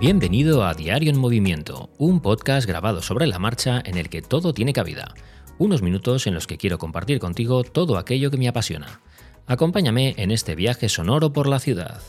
Bienvenido 0.00 0.64
a 0.64 0.74
Diario 0.74 1.10
en 1.10 1.18
Movimiento, 1.18 1.90
un 1.98 2.20
podcast 2.20 2.68
grabado 2.68 3.02
sobre 3.02 3.26
la 3.26 3.40
marcha 3.40 3.82
en 3.84 3.98
el 3.98 4.08
que 4.08 4.22
todo 4.22 4.54
tiene 4.54 4.72
cabida. 4.72 5.12
Unos 5.58 5.82
minutos 5.82 6.28
en 6.28 6.34
los 6.34 6.46
que 6.46 6.56
quiero 6.56 6.78
compartir 6.78 7.18
contigo 7.18 7.64
todo 7.64 7.98
aquello 7.98 8.30
que 8.30 8.36
me 8.36 8.46
apasiona. 8.46 9.00
Acompáñame 9.48 10.14
en 10.16 10.30
este 10.30 10.54
viaje 10.54 10.88
sonoro 10.88 11.32
por 11.32 11.48
la 11.48 11.58
ciudad. 11.58 12.00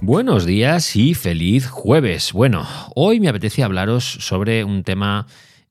Buenos 0.00 0.46
días 0.46 0.94
y 0.94 1.14
feliz 1.14 1.66
jueves. 1.66 2.32
Bueno, 2.32 2.64
hoy 2.94 3.18
me 3.18 3.28
apetece 3.28 3.64
hablaros 3.64 4.04
sobre 4.04 4.62
un 4.62 4.84
tema 4.84 5.26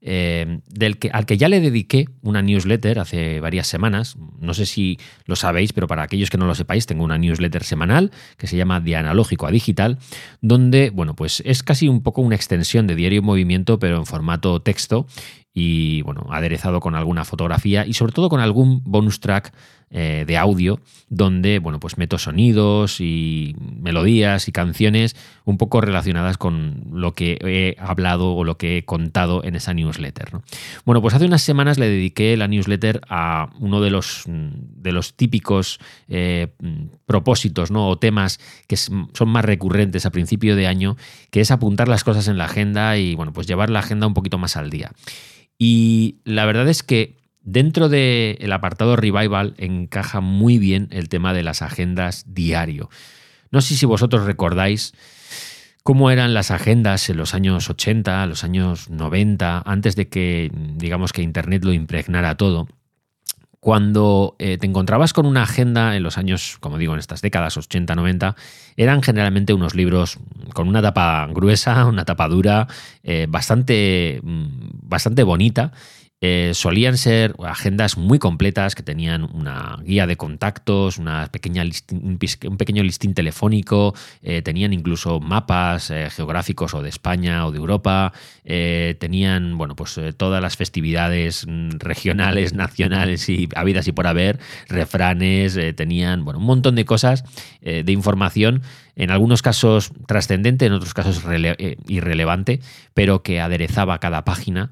eh, 0.05 0.59
del 0.67 0.97
que, 0.97 1.09
al 1.11 1.25
que 1.25 1.37
ya 1.37 1.47
le 1.47 1.61
dediqué 1.61 2.09
una 2.21 2.41
newsletter 2.41 2.99
hace 2.99 3.39
varias 3.39 3.67
semanas. 3.67 4.17
No 4.39 4.53
sé 4.53 4.65
si 4.65 4.99
lo 5.25 5.37
sabéis, 5.37 5.71
pero 5.71 5.87
para 5.87 6.03
aquellos 6.03 6.29
que 6.29 6.37
no 6.37 6.45
lo 6.45 6.55
sepáis, 6.55 6.85
tengo 6.85 7.05
una 7.05 7.17
newsletter 7.17 7.63
semanal 7.63 8.11
que 8.37 8.47
se 8.47 8.57
llama 8.57 8.81
De 8.81 8.97
Analógico 8.97 9.47
a 9.47 9.51
Digital, 9.51 9.97
donde, 10.41 10.89
bueno, 10.89 11.15
pues 11.15 11.41
es 11.45 11.63
casi 11.63 11.87
un 11.87 12.03
poco 12.03 12.21
una 12.21 12.35
extensión 12.35 12.85
de 12.85 12.95
Diario 12.95 13.21
Movimiento, 13.21 13.79
pero 13.79 13.97
en 13.97 14.05
formato 14.05 14.61
texto 14.61 15.07
y 15.53 16.01
bueno, 16.01 16.25
aderezado 16.31 16.79
con 16.79 16.95
alguna 16.95 17.25
fotografía 17.25 17.85
y 17.85 17.93
sobre 17.93 18.11
todo 18.11 18.27
con 18.29 18.39
algún 18.39 18.81
bonus 18.85 19.19
track 19.19 19.53
eh, 19.95 20.23
de 20.25 20.37
audio 20.37 20.79
donde 21.09 21.59
bueno, 21.59 21.79
pues 21.79 21.99
meto 21.99 22.17
sonidos 22.17 22.99
y 22.99 23.55
melodías 23.59 24.47
y 24.47 24.51
canciones 24.51 25.15
un 25.45 25.59
poco 25.59 25.81
relacionadas 25.81 26.39
con 26.39 26.85
lo 26.91 27.13
que 27.13 27.37
he 27.41 27.75
hablado 27.79 28.33
o 28.33 28.43
lo 28.43 28.57
que 28.57 28.79
he 28.79 28.85
contado 28.85 29.43
en 29.43 29.55
esa 29.55 29.75
newsletter. 29.75 30.31
Bueno, 30.85 31.03
pues 31.03 31.13
hace 31.13 31.25
unas 31.25 31.43
semanas 31.43 31.77
le 31.77 31.87
dediqué 31.87 32.35
la 32.37 32.47
newsletter 32.47 33.01
a 33.07 33.51
uno 33.59 33.81
de 33.81 33.91
los, 33.91 34.23
de 34.25 34.91
los 34.91 35.13
típicos 35.13 35.79
eh, 36.07 36.47
propósitos 37.05 37.69
¿no? 37.69 37.87
o 37.87 37.99
temas 37.99 38.39
que 38.67 38.77
son 38.77 39.29
más 39.29 39.45
recurrentes 39.45 40.07
a 40.07 40.11
principio 40.11 40.55
de 40.55 40.65
año, 40.65 40.97
que 41.29 41.41
es 41.41 41.51
apuntar 41.51 41.87
las 41.87 42.03
cosas 42.03 42.27
en 42.27 42.39
la 42.39 42.45
agenda 42.45 42.97
y 42.97 43.13
bueno, 43.13 43.31
pues 43.31 43.45
llevar 43.45 43.69
la 43.69 43.79
agenda 43.79 44.07
un 44.07 44.15
poquito 44.15 44.39
más 44.39 44.57
al 44.57 44.71
día. 44.71 44.91
Y 45.57 46.17
la 46.23 46.45
verdad 46.45 46.67
es 46.67 46.83
que 46.83 47.17
dentro 47.41 47.89
del 47.89 48.51
apartado 48.51 48.95
Revival 48.95 49.53
encaja 49.57 50.21
muy 50.21 50.57
bien 50.57 50.87
el 50.91 51.09
tema 51.09 51.33
de 51.33 51.43
las 51.43 51.61
agendas 51.61 52.25
diario. 52.27 52.89
No 53.51 53.61
sé 53.61 53.75
si 53.75 53.85
vosotros 53.85 54.25
recordáis 54.25 54.93
cómo 55.83 56.09
eran 56.09 56.33
las 56.33 56.49
agendas 56.49 57.09
en 57.09 57.17
los 57.17 57.33
años 57.33 57.69
80, 57.69 58.25
los 58.25 58.43
años 58.43 58.89
90, 58.89 59.63
antes 59.65 59.95
de 59.95 60.07
que 60.07 60.51
digamos 60.53 61.13
que 61.13 61.21
Internet 61.21 61.63
lo 61.63 61.73
impregnara 61.73 62.35
todo. 62.35 62.67
Cuando 63.63 64.35
eh, 64.39 64.57
te 64.57 64.67
encontrabas 64.67 65.13
con 65.13 65.25
una 65.25 65.43
agenda 65.43 65.95
en 65.95 66.03
los 66.03 66.17
años, 66.17 66.57
como 66.59 66.77
digo, 66.77 66.91
en 66.91 66.99
estas 66.99 67.21
décadas 67.21 67.55
80-90, 67.55 68.35
eran 68.75 69.01
generalmente 69.01 69.53
unos 69.53 69.73
libros 69.73 70.19
con 70.53 70.67
una 70.67 70.81
tapa 70.81 71.25
gruesa, 71.31 71.85
una 71.85 72.03
tapa 72.03 72.27
dura, 72.27 72.67
eh, 73.03 73.25
bastante, 73.29 74.19
mm, 74.21 74.47
bastante 74.83 75.23
bonita 75.23 75.71
eh, 76.25 76.51
solían 76.53 76.97
ser 76.97 77.35
agendas 77.43 77.97
muy 77.97 78.17
completas 78.17 78.75
que 78.75 78.81
tenían 78.81 79.23
una 79.23 79.77
guía 79.83 80.07
de 80.07 80.15
contactos, 80.15 80.97
una 80.97 81.27
pequeña 81.27 81.65
un 81.91 82.17
pequeño 82.57 82.81
listín 82.81 83.13
telefónico, 83.13 83.93
eh, 84.21 84.41
tenían 84.41 84.71
incluso 84.71 85.19
mapas 85.19 85.91
eh, 85.91 86.09
geográficos 86.09 86.75
o 86.75 86.81
de 86.81 86.87
España 86.87 87.45
o 87.45 87.51
de 87.51 87.57
Europa, 87.57 88.13
tenían 88.45 89.57
bueno, 89.57 89.75
pues, 89.75 89.99
todas 90.15 90.41
las 90.41 90.55
festividades 90.55 91.45
mm, 91.45 91.71
regionales, 91.79 92.53
nacionales 92.63 93.27
y 93.27 93.49
habidas 93.53 93.89
y 93.89 93.91
por 93.91 94.07
haber, 94.07 94.39
refranes, 94.69 95.59
tenían 95.75 96.23
bueno, 96.23 96.39
un 96.39 96.45
montón 96.45 96.75
de 96.75 96.85
cosas 96.85 97.25
de 97.61 97.91
información 97.91 98.61
en 98.95 99.11
algunos 99.11 99.41
casos 99.41 99.91
trascendente, 100.07 100.67
en 100.67 100.71
otros 100.71 100.93
casos 100.93 101.21
irrelevante, 101.87 102.61
pero 102.93 103.23
que 103.23 103.41
aderezaba 103.41 103.99
cada 103.99 104.23
página 104.23 104.71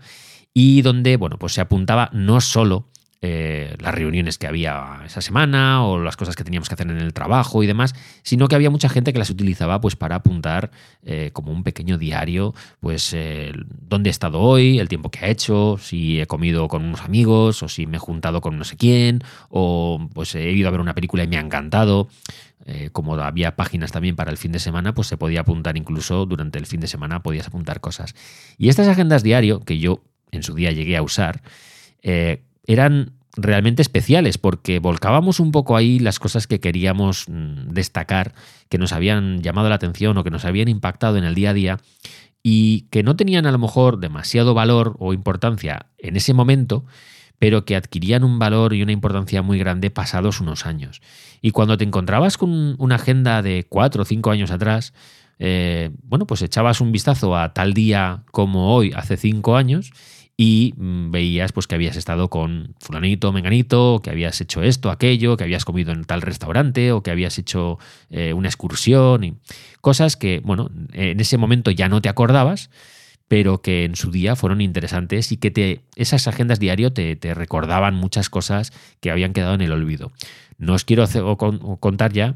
y 0.53 0.81
donde, 0.81 1.17
bueno, 1.17 1.37
pues 1.37 1.53
se 1.53 1.61
apuntaba 1.61 2.09
no 2.13 2.41
solo 2.41 2.91
eh, 3.23 3.75
las 3.77 3.93
reuniones 3.93 4.39
que 4.39 4.47
había 4.47 5.01
esa 5.05 5.21
semana 5.21 5.85
o 5.85 5.99
las 5.99 6.17
cosas 6.17 6.35
que 6.35 6.43
teníamos 6.43 6.69
que 6.69 6.73
hacer 6.73 6.89
en 6.89 6.97
el 6.97 7.13
trabajo 7.13 7.61
y 7.61 7.67
demás, 7.67 7.93
sino 8.23 8.47
que 8.47 8.55
había 8.55 8.71
mucha 8.71 8.89
gente 8.89 9.13
que 9.13 9.19
las 9.19 9.29
utilizaba 9.29 9.79
pues 9.79 9.95
para 9.95 10.15
apuntar 10.15 10.71
eh, 11.03 11.29
como 11.31 11.51
un 11.51 11.63
pequeño 11.63 11.99
diario, 11.99 12.55
pues 12.79 13.13
eh, 13.13 13.51
dónde 13.79 14.09
he 14.09 14.11
estado 14.11 14.39
hoy, 14.39 14.79
el 14.79 14.89
tiempo 14.89 15.11
que 15.11 15.19
ha 15.19 15.27
hecho, 15.27 15.77
si 15.79 16.19
he 16.19 16.25
comido 16.25 16.67
con 16.67 16.83
unos 16.83 17.01
amigos 17.01 17.61
o 17.61 17.69
si 17.69 17.85
me 17.85 17.97
he 17.97 17.99
juntado 17.99 18.41
con 18.41 18.57
no 18.57 18.63
sé 18.63 18.75
quién 18.75 19.21
o 19.49 20.09
pues 20.15 20.33
he 20.33 20.51
ido 20.51 20.67
a 20.67 20.71
ver 20.71 20.81
una 20.81 20.95
película 20.95 21.23
y 21.23 21.27
me 21.27 21.37
ha 21.37 21.41
encantado. 21.41 22.09
como 22.91 23.15
había 23.15 23.55
páginas 23.55 23.91
también 23.91 24.15
para 24.15 24.31
el 24.31 24.37
fin 24.37 24.51
de 24.51 24.59
semana, 24.59 24.95
pues 24.95 25.07
se 25.07 25.17
podía 25.17 25.41
apuntar 25.41 25.77
incluso 25.77 26.25
durante 26.25 26.57
el 26.57 26.65
fin 26.65 26.79
de 26.79 26.87
semana, 26.87 27.21
podías 27.21 27.47
apuntar 27.47 27.81
cosas. 27.81 28.15
Y 28.57 28.69
estas 28.69 28.87
agendas 28.87 29.21
diario, 29.21 29.59
que 29.59 29.77
yo 29.77 30.01
en 30.31 30.43
su 30.43 30.53
día 30.53 30.71
llegué 30.71 30.97
a 30.97 31.01
usar, 31.01 31.41
eh, 32.01 32.43
eran 32.65 33.13
realmente 33.35 33.81
especiales 33.81 34.37
porque 34.37 34.79
volcábamos 34.79 35.39
un 35.39 35.51
poco 35.51 35.77
ahí 35.77 35.99
las 35.99 36.19
cosas 36.19 36.47
que 36.47 36.59
queríamos 36.59 37.25
mm, 37.29 37.69
destacar, 37.69 38.33
que 38.69 38.77
nos 38.77 38.93
habían 38.93 39.41
llamado 39.41 39.69
la 39.69 39.75
atención 39.75 40.17
o 40.17 40.23
que 40.23 40.31
nos 40.31 40.45
habían 40.45 40.67
impactado 40.67 41.17
en 41.17 41.23
el 41.23 41.35
día 41.35 41.51
a 41.51 41.53
día 41.53 41.77
y 42.43 42.87
que 42.91 43.03
no 43.03 43.15
tenían 43.15 43.45
a 43.45 43.51
lo 43.51 43.59
mejor 43.59 43.99
demasiado 43.99 44.53
valor 44.53 44.95
o 44.99 45.13
importancia 45.13 45.87
en 45.97 46.15
ese 46.15 46.33
momento, 46.33 46.85
pero 47.39 47.65
que 47.65 47.75
adquirían 47.75 48.23
un 48.23 48.39
valor 48.39 48.73
y 48.73 48.83
una 48.83 48.91
importancia 48.91 49.41
muy 49.41 49.57
grande 49.57 49.91
pasados 49.91 50.41
unos 50.41 50.65
años. 50.65 51.01
Y 51.41 51.51
cuando 51.51 51.77
te 51.77 51.83
encontrabas 51.83 52.37
con 52.37 52.75
una 52.77 52.95
agenda 52.95 53.41
de 53.41 53.65
cuatro 53.67 54.03
o 54.03 54.05
cinco 54.05 54.31
años 54.31 54.51
atrás, 54.51 54.93
eh, 55.39 55.89
bueno, 56.03 56.27
pues 56.27 56.41
echabas 56.43 56.81
un 56.81 56.91
vistazo 56.91 57.35
a 57.35 57.53
tal 57.53 57.73
día 57.73 58.23
como 58.31 58.75
hoy, 58.75 58.91
hace 58.95 59.17
cinco 59.17 59.55
años, 59.55 59.91
y 60.41 60.73
mm, 60.75 61.11
veías 61.11 61.51
pues 61.51 61.67
que 61.67 61.75
habías 61.75 61.95
estado 61.95 62.31
con 62.31 62.73
fulanito, 62.79 63.31
menganito, 63.31 64.01
que 64.03 64.09
habías 64.09 64.41
hecho 64.41 64.63
esto, 64.63 64.89
aquello, 64.89 65.37
que 65.37 65.43
habías 65.43 65.65
comido 65.65 65.91
en 65.91 66.03
tal 66.03 66.23
restaurante 66.23 66.91
o 66.93 67.03
que 67.03 67.11
habías 67.11 67.37
hecho 67.37 67.77
eh, 68.09 68.33
una 68.33 68.47
excursión 68.47 69.23
y 69.23 69.35
cosas 69.81 70.17
que, 70.17 70.41
bueno, 70.43 70.71
en 70.93 71.19
ese 71.19 71.37
momento 71.37 71.69
ya 71.69 71.89
no 71.89 72.01
te 72.01 72.09
acordabas, 72.09 72.71
pero 73.27 73.61
que 73.61 73.85
en 73.85 73.95
su 73.95 74.09
día 74.09 74.35
fueron 74.35 74.61
interesantes 74.61 75.31
y 75.31 75.37
que 75.37 75.51
te, 75.51 75.81
esas 75.95 76.27
agendas 76.27 76.59
diario 76.59 76.91
te, 76.91 77.15
te 77.15 77.35
recordaban 77.35 77.93
muchas 77.93 78.31
cosas 78.31 78.73
que 78.99 79.11
habían 79.11 79.33
quedado 79.33 79.53
en 79.53 79.61
el 79.61 79.71
olvido. 79.71 80.11
No 80.57 80.73
os 80.73 80.85
quiero 80.85 81.05
contar 81.79 82.13
ya 82.13 82.35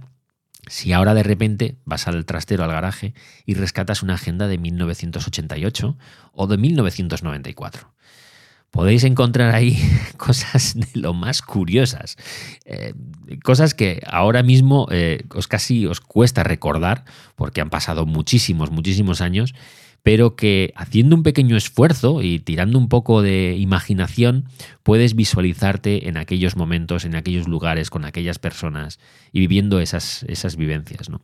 si 0.67 0.93
ahora 0.93 1.13
de 1.13 1.23
repente 1.23 1.77
vas 1.85 2.07
al 2.07 2.25
trastero, 2.25 2.63
al 2.63 2.71
garaje, 2.71 3.13
y 3.45 3.53
rescatas 3.53 4.03
una 4.03 4.15
agenda 4.15 4.47
de 4.47 4.57
1988 4.57 5.97
o 6.33 6.47
de 6.47 6.57
1994 6.57 7.95
podéis 8.75 9.05
encontrar 9.05 9.55
ahí 9.55 9.77
cosas 10.17 10.75
de 10.75 10.99
lo 10.99 11.13
más 11.13 11.41
curiosas. 11.41 12.17
Eh, 12.65 12.93
cosas 13.41 13.73
que 13.73 14.01
ahora 14.05 14.43
mismo 14.43 14.87
eh, 14.91 15.23
os 15.33 15.47
casi 15.47 15.85
os 15.85 16.01
cuesta 16.01 16.43
recordar, 16.43 17.05
porque 17.37 17.61
han 17.61 17.69
pasado 17.69 18.05
muchísimos, 18.05 18.71
muchísimos 18.71 19.21
años, 19.21 19.55
pero 20.05 20.35
que 20.35 20.71
haciendo 20.75 21.15
un 21.15 21.23
pequeño 21.23 21.57
esfuerzo 21.57 22.21
y 22.21 22.37
tirando 22.37 22.77
un 22.77 22.89
poco 22.89 23.23
de 23.23 23.55
imaginación, 23.57 24.45
puedes 24.83 25.15
visualizarte 25.15 26.07
en 26.07 26.17
aquellos 26.17 26.55
momentos, 26.55 27.05
en 27.05 27.15
aquellos 27.15 27.47
lugares, 27.47 27.89
con 27.89 28.05
aquellas 28.05 28.37
personas 28.37 28.99
y 29.31 29.39
viviendo 29.39 29.79
esas, 29.79 30.21
esas 30.27 30.57
vivencias. 30.57 31.09
¿no? 31.09 31.21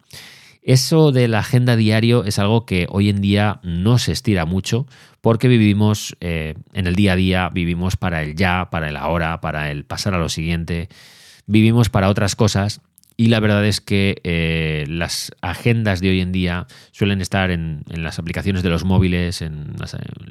Eso 0.64 1.12
de 1.12 1.28
la 1.28 1.40
agenda 1.42 1.76
diario 1.76 2.24
es 2.26 2.40
algo 2.40 2.66
que 2.66 2.88
hoy 2.90 3.10
en 3.10 3.22
día 3.22 3.60
no 3.62 4.00
se 4.00 4.14
estira 4.14 4.48
mucho 4.48 4.88
porque 5.22 5.48
vivimos 5.48 6.18
eh, 6.20 6.56
en 6.74 6.88
el 6.88 6.96
día 6.96 7.14
a 7.14 7.18
día, 7.18 7.50
vivimos 7.50 7.98
para 7.98 8.24
el 8.24 8.34
ya, 8.34 8.72
para 8.72 8.90
el 8.90 8.98
ahora, 8.98 9.42
para 9.42 9.70
el 9.70 9.86
pasar 9.86 10.16
a 10.16 10.18
lo 10.18 10.28
siguiente, 10.28 10.90
vivimos 11.46 11.90
para 11.92 12.10
otras 12.10 12.36
cosas 12.36 12.82
y 13.22 13.28
la 13.28 13.40
verdad 13.40 13.64
es 13.68 13.82
que 13.82 14.20
eh, 14.24 14.84
las 14.88 15.32
agendas 15.44 16.02
de 16.02 16.10
hoy 16.10 16.22
en 16.22 16.32
día 16.32 16.66
suelen 16.92 17.22
estar 17.22 17.52
en, 17.52 17.84
las 17.86 18.18
aplicaciones 18.18 18.64
de 18.64 18.70
los 18.70 18.84
móviles, 18.84 19.44
en, 19.44 19.76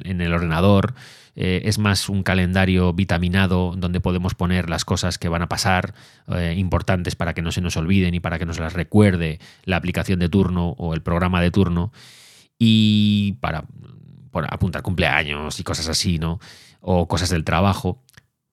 el 0.03 0.33
ordenador, 0.33 0.93
eh, 1.37 1.61
es 1.63 1.79
más 1.79 2.09
un 2.09 2.21
calendario 2.21 2.91
vitaminado 2.91 3.75
donde 3.77 4.01
podemos 4.01 4.35
poner 4.35 4.69
las 4.69 4.83
cosas 4.83 5.17
que 5.17 5.29
van 5.29 5.41
a 5.41 5.47
pasar 5.47 5.93
eh, 6.35 6.53
importantes 6.57 7.15
para 7.15 7.33
que 7.33 7.41
no 7.41 7.53
se 7.53 7.61
nos 7.61 7.77
olviden 7.77 8.13
y 8.13 8.19
para 8.19 8.37
que 8.37 8.45
nos 8.45 8.59
las 8.59 8.73
recuerde 8.73 9.39
la 9.63 9.77
aplicación 9.77 10.19
de 10.19 10.27
turno 10.27 10.71
o 10.71 10.93
el 10.93 11.01
programa 11.01 11.39
de 11.39 11.49
turno. 11.49 11.93
Y 12.59 13.37
para, 13.39 13.63
apuntar 14.49 14.81
cumpleaños 14.81 15.57
y 15.61 15.63
cosas 15.63 15.87
así, 15.87 16.19
¿no? 16.19 16.41
O 16.81 17.07
cosas 17.07 17.29
del 17.29 17.45
trabajo 17.45 18.03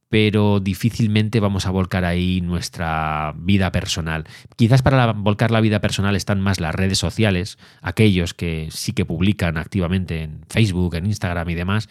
pero 0.09 0.61
difícilmente 0.61 1.41
vamos 1.41 1.67
a 1.67 1.71
volcar 1.71 2.05
ahí 2.05 2.41
nuestra 2.41 3.35
vida 3.37 3.71
personal. 3.73 4.25
Quizás 4.57 4.83
para 4.83 5.13
volcar 5.13 5.51
la 5.51 5.61
vida 5.61 5.81
personal 5.81 6.17
están 6.17 6.41
más 6.41 6.61
las 6.61 6.75
redes 6.75 6.99
sociales, 6.99 7.59
aquellos 7.83 8.35
que 8.35 8.69
sí 8.71 8.93
que 8.93 9.05
publican 9.05 9.59
activamente 9.59 10.23
en 10.23 10.41
Facebook, 10.49 10.95
en 10.95 11.07
Instagram 11.07 11.51
y 11.51 11.55
demás, 11.55 11.89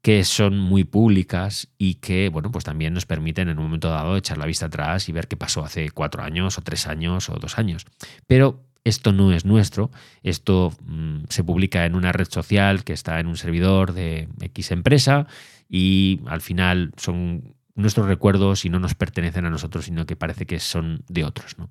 que 0.00 0.24
son 0.24 0.58
muy 0.58 0.84
públicas 0.84 1.68
y 1.78 1.94
que, 1.94 2.28
bueno, 2.28 2.50
pues 2.50 2.64
también 2.64 2.92
nos 2.92 3.06
permiten 3.06 3.48
en 3.48 3.58
un 3.58 3.64
momento 3.64 3.90
dado 3.90 4.16
echar 4.16 4.38
la 4.38 4.46
vista 4.46 4.66
atrás 4.66 5.08
y 5.08 5.12
ver 5.12 5.28
qué 5.28 5.36
pasó 5.36 5.64
hace 5.64 5.90
cuatro 5.90 6.22
años 6.22 6.58
o 6.58 6.62
tres 6.62 6.86
años 6.86 7.28
o 7.30 7.36
dos 7.36 7.58
años. 7.58 7.86
Pero 8.26 8.64
esto 8.84 9.12
no 9.12 9.32
es 9.32 9.44
nuestro, 9.44 9.90
esto 10.22 10.72
mm, 10.86 11.24
se 11.28 11.42
publica 11.42 11.86
en 11.86 11.94
una 11.94 12.12
red 12.12 12.28
social 12.28 12.84
que 12.84 12.92
está 12.92 13.18
en 13.20 13.26
un 13.26 13.36
servidor 13.36 13.92
de 13.92 14.28
X 14.40 14.70
empresa 14.70 15.26
y 15.68 16.20
al 16.26 16.40
final 16.40 16.92
son 16.96 17.54
nuestros 17.74 18.06
recuerdos 18.06 18.64
y 18.64 18.70
no 18.70 18.78
nos 18.78 18.94
pertenecen 18.94 19.46
a 19.46 19.50
nosotros, 19.50 19.86
sino 19.86 20.06
que 20.06 20.16
parece 20.16 20.46
que 20.46 20.60
son 20.60 21.02
de 21.08 21.24
otros. 21.24 21.58
¿no? 21.58 21.70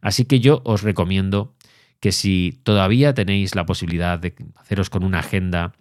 Así 0.00 0.24
que 0.24 0.40
yo 0.40 0.62
os 0.64 0.82
recomiendo 0.82 1.54
que 2.00 2.12
si 2.12 2.60
todavía 2.62 3.14
tenéis 3.14 3.54
la 3.54 3.66
posibilidad 3.66 4.18
de 4.18 4.34
haceros 4.56 4.90
con 4.90 5.04
una 5.04 5.20
agenda 5.20 5.72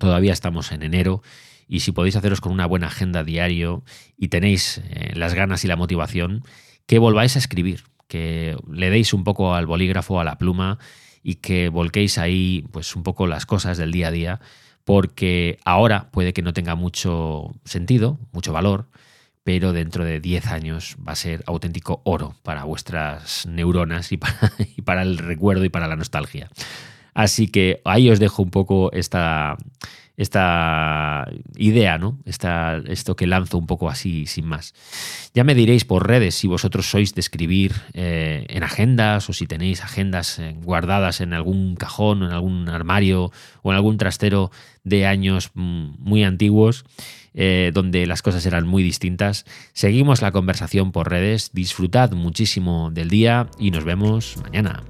Todavía 0.00 0.32
estamos 0.32 0.72
en 0.72 0.82
enero 0.82 1.22
y 1.68 1.80
si 1.80 1.92
podéis 1.92 2.16
haceros 2.16 2.40
con 2.40 2.52
una 2.52 2.64
buena 2.64 2.86
agenda 2.86 3.22
diario 3.22 3.84
y 4.16 4.28
tenéis 4.28 4.78
eh, 4.78 5.12
las 5.14 5.34
ganas 5.34 5.62
y 5.62 5.68
la 5.68 5.76
motivación, 5.76 6.42
que 6.86 6.98
volváis 6.98 7.36
a 7.36 7.38
escribir, 7.38 7.84
que 8.10 8.56
le 8.68 8.90
deis 8.90 9.14
un 9.14 9.22
poco 9.22 9.54
al 9.54 9.66
bolígrafo, 9.66 10.20
a 10.20 10.24
la 10.24 10.36
pluma 10.36 10.78
y 11.22 11.36
que 11.36 11.68
volquéis 11.68 12.18
ahí 12.18 12.66
pues 12.72 12.96
un 12.96 13.04
poco 13.04 13.28
las 13.28 13.46
cosas 13.46 13.78
del 13.78 13.92
día 13.92 14.08
a 14.08 14.10
día, 14.10 14.40
porque 14.84 15.58
ahora 15.64 16.10
puede 16.10 16.32
que 16.32 16.42
no 16.42 16.52
tenga 16.52 16.74
mucho 16.74 17.54
sentido, 17.64 18.18
mucho 18.32 18.52
valor, 18.52 18.88
pero 19.44 19.72
dentro 19.72 20.04
de 20.04 20.18
10 20.18 20.48
años 20.48 20.96
va 21.06 21.12
a 21.12 21.16
ser 21.16 21.44
auténtico 21.46 22.02
oro 22.04 22.34
para 22.42 22.64
vuestras 22.64 23.46
neuronas 23.46 24.10
y 24.10 24.16
para, 24.16 24.52
y 24.76 24.82
para 24.82 25.02
el 25.02 25.16
recuerdo 25.16 25.64
y 25.64 25.68
para 25.68 25.86
la 25.86 25.94
nostalgia. 25.94 26.50
Así 27.14 27.46
que 27.46 27.80
ahí 27.84 28.10
os 28.10 28.18
dejo 28.18 28.42
un 28.42 28.50
poco 28.50 28.90
esta, 28.92 29.56
esta 30.20 31.26
idea, 31.56 31.96
¿no? 31.96 32.18
Esta, 32.26 32.76
esto 32.86 33.16
que 33.16 33.26
lanzo 33.26 33.56
un 33.56 33.66
poco 33.66 33.88
así, 33.88 34.26
sin 34.26 34.44
más. 34.44 34.74
Ya 35.32 35.44
me 35.44 35.54
diréis 35.54 35.86
por 35.86 36.06
redes 36.06 36.34
si 36.34 36.46
vosotros 36.46 36.90
sois 36.90 37.14
de 37.14 37.20
escribir 37.20 37.72
eh, 37.94 38.44
en 38.50 38.62
agendas 38.62 39.30
o 39.30 39.32
si 39.32 39.46
tenéis 39.46 39.82
agendas 39.82 40.38
eh, 40.38 40.54
guardadas 40.62 41.22
en 41.22 41.32
algún 41.32 41.74
cajón, 41.74 42.22
en 42.22 42.32
algún 42.32 42.68
armario 42.68 43.32
o 43.62 43.70
en 43.70 43.76
algún 43.76 43.96
trastero 43.96 44.50
de 44.84 45.06
años 45.06 45.52
mm, 45.54 45.92
muy 45.98 46.22
antiguos. 46.22 46.84
Eh, 47.32 47.70
donde 47.72 48.08
las 48.08 48.22
cosas 48.22 48.44
eran 48.44 48.66
muy 48.66 48.82
distintas. 48.82 49.46
Seguimos 49.72 50.20
la 50.20 50.32
conversación 50.32 50.90
por 50.90 51.08
redes, 51.08 51.52
disfrutad 51.52 52.10
muchísimo 52.10 52.90
del 52.90 53.08
día 53.08 53.46
y 53.56 53.70
nos 53.70 53.84
vemos 53.84 54.36
mañana. 54.42 54.82